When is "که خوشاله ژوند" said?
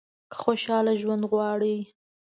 0.31-1.23